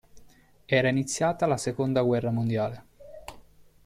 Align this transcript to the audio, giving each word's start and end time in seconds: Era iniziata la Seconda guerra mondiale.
Era 0.65 0.87
iniziata 0.89 1.45
la 1.45 1.57
Seconda 1.57 2.01
guerra 2.01 2.31
mondiale. 2.31 2.85